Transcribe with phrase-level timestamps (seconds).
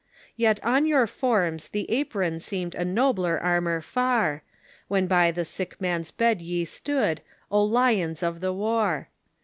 [0.35, 4.41] Yet on your forms the apron seemed a nobler armor far,
[4.87, 9.09] When by the sick man's bed j'e stood, O lions of the war!